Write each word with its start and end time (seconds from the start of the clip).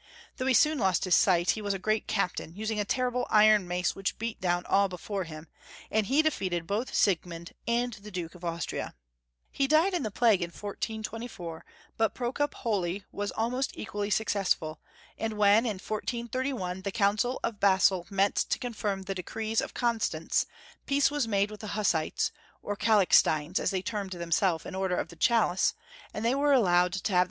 Though 0.37 0.47
he 0.47 0.55
soon 0.55 0.79
lost 0.79 1.03
his 1.05 1.15
sight, 1.15 1.51
he 1.51 1.61
was 1.61 1.75
a 1.75 1.77
great 1.77 2.07
captain, 2.07 2.55
using 2.55 2.79
a 2.79 2.83
terrible 2.85 3.27
iron 3.29 3.67
mace 3.67 3.95
which 3.95 4.17
beat 4.17 4.41
down 4.41 4.65
all 4.65 4.89
before 4.89 5.25
liim, 5.25 5.45
and 5.91 6.07
he 6.07 6.23
defeated 6.23 6.65
both 6.65 6.91
Siegmund 6.95 7.53
and 7.67 7.93
the 7.93 8.09
Duke 8.09 8.33
of 8.33 8.43
Austria. 8.43 8.95
He 9.51 9.67
died 9.67 9.93
in 9.93 10.01
the 10.01 10.09
Plague 10.09 10.41
in 10.41 10.49
1424, 10.49 11.63
but 11.97 12.15
Procop 12.15 12.55
Holy 12.55 13.03
was 13.11 13.29
almost 13.33 13.73
equally 13.77 14.09
successful, 14.09 14.79
and 15.19 15.33
when, 15.33 15.67
in 15.67 15.77
1431, 15.77 16.81
the 16.81 16.91
council 16.91 17.39
of 17.43 17.59
Basle 17.59 18.07
met 18.09 18.33
to 18.37 18.57
confirm 18.57 19.03
the 19.03 19.13
decrees 19.13 19.61
of 19.61 19.75
Constance, 19.75 20.47
peace 20.87 21.11
was 21.11 21.27
made 21.27 21.51
with 21.51 21.59
the 21.59 21.77
Hussites, 21.77 22.31
or 22.63 22.75
Calixtines, 22.75 23.59
as 23.59 23.69
they 23.69 23.83
termed 23.83 24.13
themselves 24.13 24.65
in 24.65 24.73
honor 24.73 24.95
of 24.97 25.09
the 25.09 25.15
chalice, 25.15 25.75
and 26.11 26.25
they 26.25 26.33
were 26.33 26.53
allowed 26.53 26.55
to 26.55 26.57
have 26.57 26.59
the 26.59 26.69
242 26.71 26.71
Young 26.71 26.79
Folks'^ 26.81 26.89
History 26.89 26.89
of 26.89 27.03
Crermany. 27.03 27.19